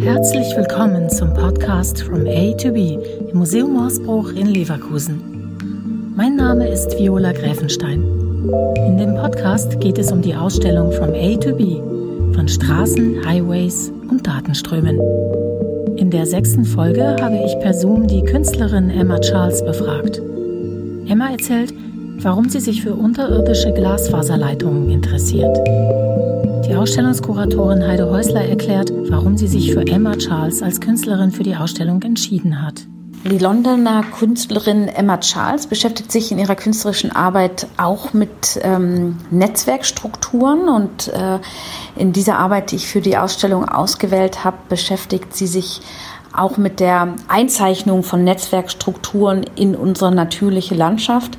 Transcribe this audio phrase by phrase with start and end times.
[0.00, 2.98] Herzlich willkommen zum Podcast From A to B
[3.30, 6.12] im Museum Morsbruch in Leverkusen.
[6.16, 8.02] Mein Name ist Viola Gräfenstein.
[8.86, 11.76] In dem Podcast geht es um die Ausstellung From A to B
[12.34, 14.98] von Straßen, Highways und Datenströmen.
[15.96, 20.20] In der sechsten Folge habe ich per Zoom die Künstlerin Emma Charles befragt.
[21.06, 21.72] Emma erzählt,
[22.22, 25.56] warum sie sich für unterirdische Glasfaserleitungen interessiert.
[26.66, 31.56] Die Ausstellungskuratorin Heide Häusler erklärt, warum sie sich für Emma Charles als Künstlerin für die
[31.56, 32.86] Ausstellung entschieden hat.
[33.24, 40.68] Die Londoner Künstlerin Emma Charles beschäftigt sich in ihrer künstlerischen Arbeit auch mit ähm, Netzwerkstrukturen
[40.68, 41.38] und äh,
[41.96, 45.82] in dieser Arbeit, die ich für die Ausstellung ausgewählt habe, beschäftigt sie sich
[46.32, 51.36] auch mit der Einzeichnung von Netzwerkstrukturen in unsere natürliche Landschaft.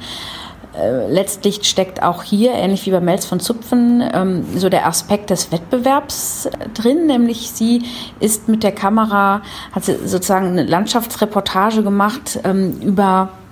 [0.77, 5.29] Äh, letztlich steckt auch hier, ähnlich wie bei Mels von Zupfen, ähm, so der Aspekt
[5.29, 7.83] des Wettbewerbs drin, nämlich sie
[8.19, 13.42] ist mit der Kamera, hat sie sozusagen eine Landschaftsreportage gemacht ähm, über äh,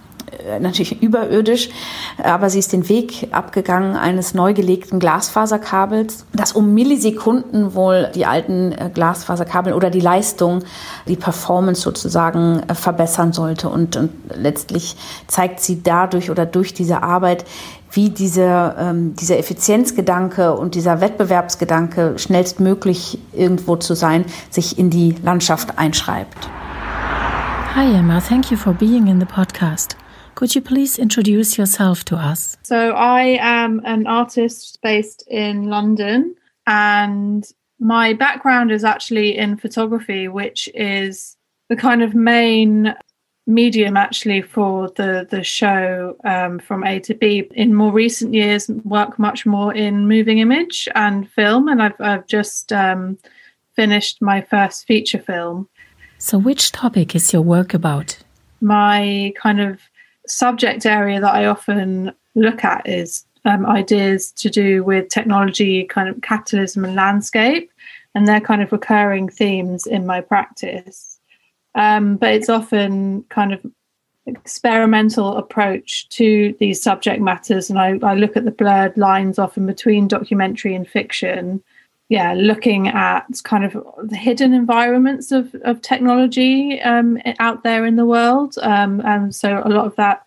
[0.60, 1.70] natürlich überirdisch,
[2.22, 8.26] aber sie ist den Weg abgegangen eines neu gelegten Glasfaserkabels, das um Millisekunden wohl die
[8.26, 10.64] alten äh, Glasfaserkabel oder die Leistung,
[11.08, 13.70] die Performance sozusagen äh, verbessern sollte.
[13.70, 14.96] Und, und letztlich
[15.28, 17.46] zeigt sie dadurch oder durch diese Arbeit,
[17.92, 25.16] wie diese, ähm, dieser Effizienzgedanke und dieser Wettbewerbsgedanke schnellstmöglich irgendwo zu sein, sich in die
[25.24, 26.50] Landschaft einschreibt.
[27.76, 30.01] Hi Emma, thank you for being in the podcast.
[30.42, 32.58] Could you please introduce yourself to us?
[32.64, 36.34] So, I am an artist based in London,
[36.66, 37.46] and
[37.78, 41.38] my background is actually in photography, which is
[41.70, 42.96] the kind of main
[43.46, 47.48] medium actually for the the show um, from A to B.
[47.54, 52.26] In more recent years, work much more in moving image and film, and I've I've
[52.26, 53.20] just um,
[53.76, 55.70] finished my first feature film.
[56.18, 58.18] So, which topic is your work about?
[58.60, 59.80] My kind of
[60.32, 66.08] subject area that I often look at is um, ideas to do with technology, kind
[66.10, 67.72] of capitalism and landscape,
[68.16, 71.20] and they're kind of recurring themes in my practice.
[71.76, 73.66] Um, but it's often kind of
[74.26, 79.66] experimental approach to these subject matters, and I, I look at the blurred lines often
[79.66, 81.64] between documentary and fiction.
[82.12, 83.72] Yeah, looking at kind of
[84.04, 88.56] the hidden environments of, of technology um, out there in the world.
[88.62, 90.26] Um, and so a lot of that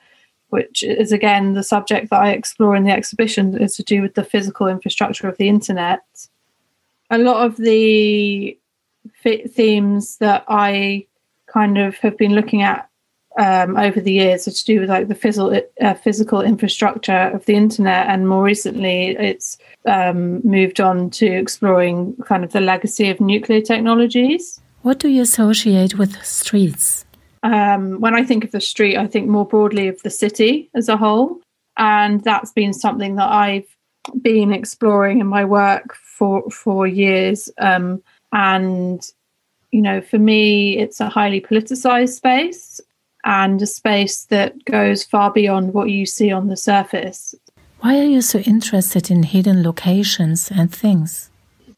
[0.54, 4.14] which is again the subject that I explore in the exhibition, is to do with
[4.14, 6.04] the physical infrastructure of the internet.
[7.10, 8.56] A lot of the
[9.48, 11.06] themes that I
[11.46, 12.88] kind of have been looking at
[13.38, 17.44] um, over the years are to do with like the physical uh, physical infrastructure of
[17.46, 23.10] the internet, and more recently, it's um, moved on to exploring kind of the legacy
[23.10, 24.60] of nuclear technologies.
[24.82, 27.04] What do you associate with streets?
[27.42, 30.88] Um, when I think of the street, I think more broadly of the city as
[30.88, 31.40] a whole.
[31.76, 33.66] And that's been something that I've
[34.22, 37.50] been exploring in my work for for years.
[37.58, 38.02] Um,
[38.32, 39.04] and
[39.72, 42.80] you know, for me, it's a highly politicized space
[43.24, 47.34] and a space that goes far beyond what you see on the surface.
[47.80, 51.30] Why are you so interested in hidden locations and things?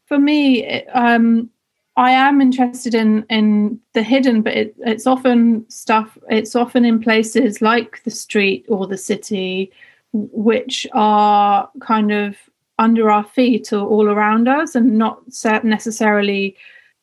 [0.05, 1.49] For me, um,
[1.97, 6.17] I am interested in in the hidden, but it, it's often stuff.
[6.29, 9.71] It's often in places like the street or the city,
[10.13, 12.37] which are kind of
[12.79, 15.19] under our feet or all around us, and not
[15.63, 16.55] necessarily,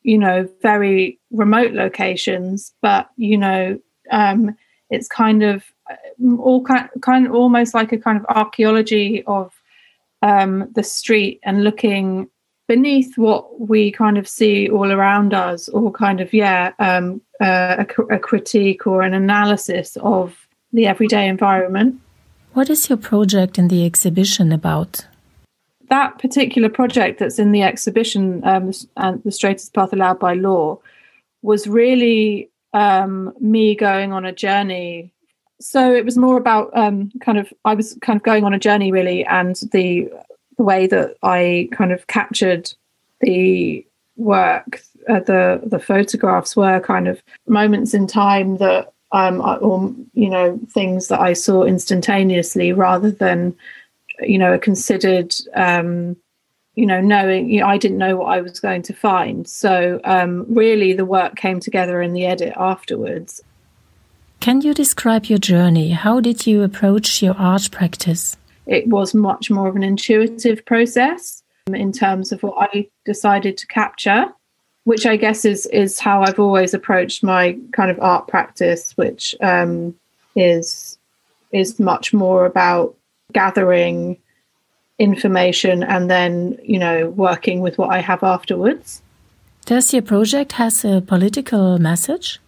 [0.03, 2.73] you know, very remote locations.
[2.81, 3.79] But you know,
[4.11, 4.55] um,
[4.89, 5.95] it's kind of uh,
[6.39, 9.53] all kind kind of almost like a kind of archaeology of
[10.21, 12.29] um, the street and looking
[12.67, 17.85] beneath what we kind of see all around us, or kind of, yeah, um, uh,
[17.85, 21.99] a, a critique or an analysis of the everyday environment.
[22.53, 25.05] What is your project in the exhibition about?
[25.89, 30.79] That particular project that's in the exhibition, um, and the straightest path allowed by law,
[31.43, 35.09] was really um, me going on a journey.
[35.61, 38.59] So it was more about um, kind of I was kind of going on a
[38.59, 40.11] journey really, and the
[40.57, 42.71] the way that I kind of captured
[43.21, 43.85] the
[44.17, 50.29] work, uh, the the photographs were kind of moments in time that um, or you
[50.29, 53.55] know things that I saw instantaneously rather than
[54.21, 56.17] you know a considered um,
[56.75, 59.47] you know knowing you know, I didn't know what I was going to find.
[59.47, 63.41] So um, really, the work came together in the edit afterwards.
[64.39, 65.91] Can you describe your journey?
[65.91, 68.37] How did you approach your art practice?
[68.65, 71.41] it was much more of an intuitive process.
[71.73, 74.27] in terms of what I decided to capture,
[74.83, 79.33] which I guess is is how I've always approached my kind of art practice, which
[79.41, 79.95] um,
[80.35, 80.99] is
[81.51, 82.95] is much more about
[83.33, 84.17] gathering
[84.97, 89.01] information and then you know working with what I have afterwards.
[89.65, 92.39] Does your project has a political message?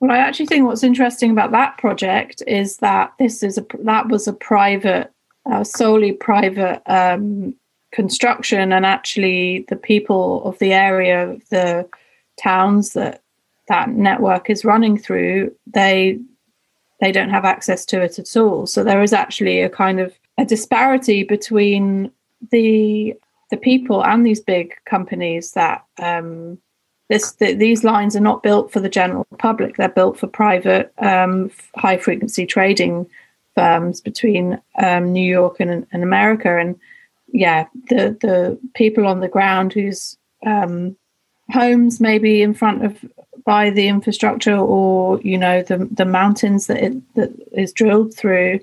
[0.00, 4.08] Well, I actually think what's interesting about that project is that this is a that
[4.08, 5.10] was a private,
[5.50, 7.54] uh, solely private um,
[7.92, 11.88] construction, and actually the people of the area, the
[12.38, 13.22] towns that
[13.68, 16.18] that network is running through, they
[17.00, 18.66] they don't have access to it at all.
[18.66, 22.10] So there is actually a kind of a disparity between
[22.50, 23.14] the
[23.50, 26.58] the people and these big companies that um,
[27.08, 29.76] this the, these lines are not built for the general public.
[29.76, 33.06] They're built for private um, high frequency trading
[33.54, 36.58] firms between um, New York and, and, America.
[36.58, 36.78] And
[37.32, 40.96] yeah, the the people on the ground whose um,
[41.50, 43.04] homes maybe in front of
[43.44, 48.60] by the infrastructure or you know the the mountains that it that is drilled through.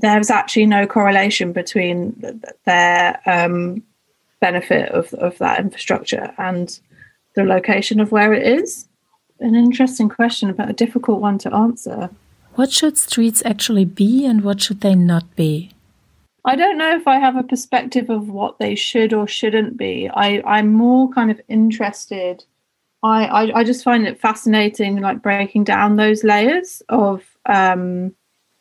[0.00, 3.82] There's actually no correlation between their um,
[4.40, 6.78] benefit of, of that infrastructure and
[7.34, 8.86] the location of where it is?
[9.40, 12.10] An interesting question, but a difficult one to answer.
[12.54, 15.70] What should streets actually be and what should they not be?
[16.44, 20.10] I don't know if I have a perspective of what they should or shouldn't be.
[20.12, 22.44] I, I'm more kind of interested.
[23.02, 28.14] I, I, I just find it fascinating, like breaking down those layers of um,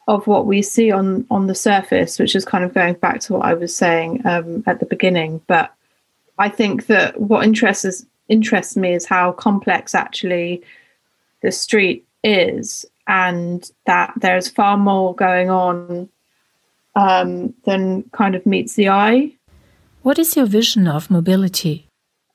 [0.08, 3.34] of what we see on on the surface, which is kind of going back to
[3.34, 5.42] what I was saying um, at the beginning.
[5.48, 5.74] But
[6.38, 10.64] I think that what interests interests me is how complex actually
[11.42, 16.10] the street is, and that there's far more going on
[16.96, 19.32] um, than kind of meets the eye.
[20.02, 21.88] What is your vision of mobility?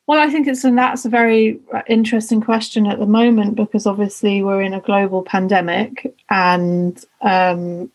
[0.06, 1.58] Well, I think it's and that's a very
[1.88, 7.91] interesting question at the moment because obviously we're in a global pandemic, and um,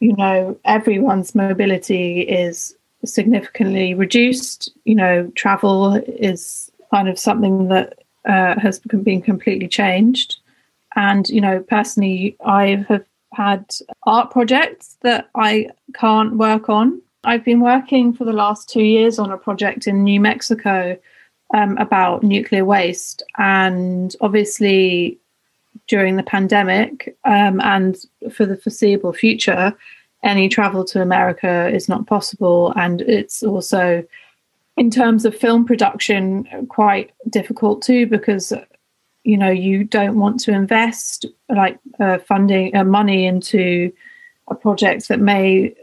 [0.00, 4.70] you know everyone's mobility is significantly reduced.
[4.84, 10.36] You know, travel is kind of something that uh, has been completely changed.
[10.96, 13.74] And, you know, personally, I have had
[14.04, 17.02] art projects that I can't work on.
[17.24, 20.96] I've been working for the last two years on a project in New Mexico
[21.54, 23.22] um, about nuclear waste.
[23.38, 25.18] And obviously,
[25.86, 27.96] during the pandemic um, and
[28.32, 29.74] for the foreseeable future,
[30.22, 32.72] any travel to America is not possible.
[32.76, 34.04] And it's also
[34.76, 38.52] in terms of film production quite difficult too because
[39.22, 43.92] you know you don't want to invest like uh, funding uh, money into
[44.48, 45.74] a project that may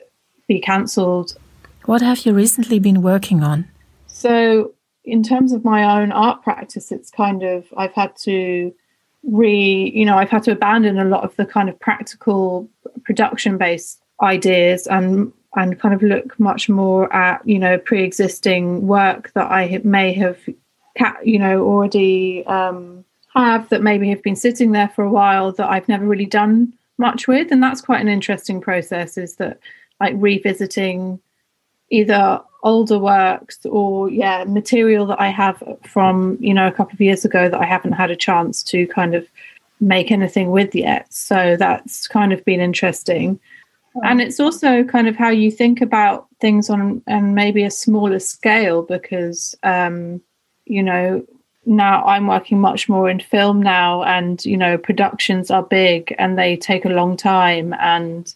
[0.48, 1.38] be cancelled
[1.86, 3.66] what have you recently been working on
[4.08, 8.74] so in terms of my own art practice it's kind of i've had to
[9.24, 12.70] re you know i've had to abandon a lot of the kind of practical
[13.04, 19.32] production based ideas and and kind of look much more at you know pre-existing work
[19.34, 20.38] that I may have
[21.24, 23.04] you know already um,
[23.36, 26.74] have that maybe have been sitting there for a while that I've never really done
[26.98, 29.18] much with, and that's quite an interesting process.
[29.18, 29.60] Is that
[30.00, 31.20] like revisiting
[31.92, 37.02] either older works or yeah material that I have from you know a couple of
[37.02, 39.28] years ago that I haven't had a chance to kind of
[39.80, 41.12] make anything with yet.
[41.14, 43.40] So that's kind of been interesting
[44.04, 48.20] and it's also kind of how you think about things on and maybe a smaller
[48.20, 50.22] scale because um,
[50.66, 51.26] you know
[51.66, 56.38] now i'm working much more in film now and you know productions are big and
[56.38, 58.34] they take a long time and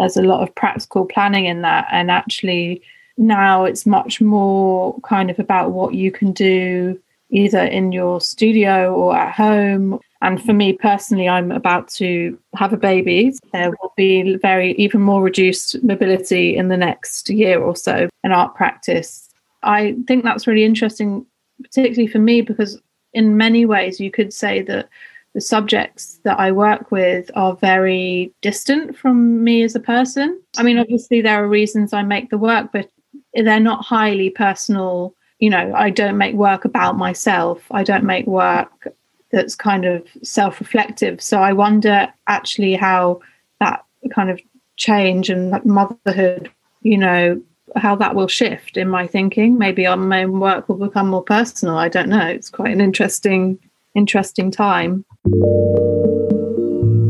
[0.00, 2.82] there's a lot of practical planning in that and actually
[3.16, 6.98] now it's much more kind of about what you can do
[7.30, 12.72] either in your studio or at home and for me personally, I'm about to have
[12.72, 13.32] a baby.
[13.52, 18.32] There will be very, even more reduced mobility in the next year or so in
[18.32, 19.30] art practice.
[19.62, 21.24] I think that's really interesting,
[21.62, 22.78] particularly for me, because
[23.14, 24.88] in many ways you could say that
[25.34, 30.40] the subjects that I work with are very distant from me as a person.
[30.58, 32.90] I mean, obviously, there are reasons I make the work, but
[33.34, 35.14] they're not highly personal.
[35.38, 37.62] You know, I don't make work about myself.
[37.70, 38.88] I don't make work
[39.30, 41.22] that's kind of self-reflective.
[41.22, 43.20] So I wonder actually how
[43.60, 44.40] that kind of
[44.76, 46.50] change and motherhood,
[46.82, 47.40] you know,
[47.76, 49.56] how that will shift in my thinking.
[49.56, 51.78] Maybe my own work will become more personal.
[51.78, 52.26] I don't know.
[52.26, 53.58] It's quite an interesting,
[53.94, 55.04] interesting time.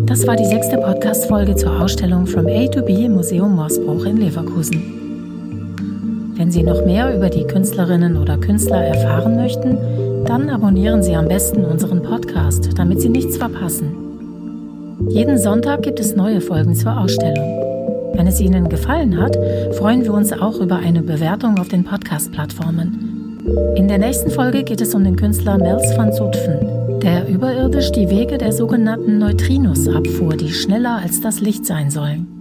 [0.06, 4.16] Das war die sechste Podcast-Folge zur Ausstellung From A to B im Museum Morsbruch in
[4.16, 6.34] Leverkusen.
[6.36, 11.28] Wenn Sie noch mehr über die Künstlerinnen oder Künstler erfahren möchten, dann abonnieren Sie am
[11.28, 15.06] besten unseren Podcast, damit Sie nichts verpassen.
[15.08, 17.58] Jeden Sonntag gibt es neue Folgen zur Ausstellung.
[18.14, 19.36] Wenn es Ihnen gefallen hat,
[19.76, 23.09] freuen wir uns auch über eine Bewertung auf den Podcast-Plattformen.
[23.76, 28.10] In der nächsten Folge geht es um den Künstler Mels van Zutphen, der überirdisch die
[28.10, 32.39] Wege der sogenannten Neutrinos abfuhr, die schneller als das Licht sein sollen.